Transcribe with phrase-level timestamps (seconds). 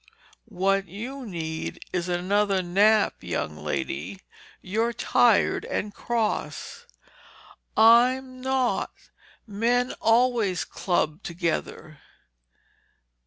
[0.49, 4.21] "What you need is another nap, young lady.
[4.59, 6.87] You're tired and cross."
[7.77, 8.89] "I'm not.
[9.45, 11.99] Men always club together."